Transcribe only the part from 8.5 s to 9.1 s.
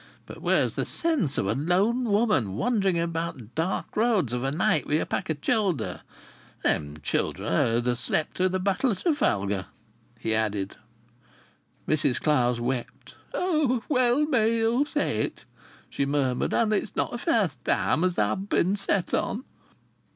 battle o'